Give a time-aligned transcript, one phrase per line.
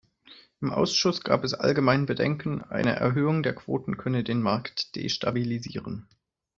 [0.61, 6.07] Im Ausschuss gab es allgemein Bedenken, eine Erhöhung der Quoten könne den Markt destabilisieren.